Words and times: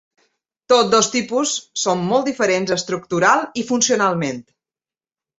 Tots 0.71 0.87
dos 0.93 1.09
tipus 1.15 1.51
són 1.81 2.01
molt 2.13 2.25
diferents 2.29 2.73
estructuralment 2.77 3.61
i 3.63 3.65
funcionalment. 3.69 4.41